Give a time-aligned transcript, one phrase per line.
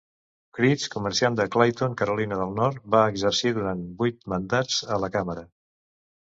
[0.59, 5.47] Creech, comerciant de Clayton, Carolina del Nord, va exercir durant vuit mandats a la càmera.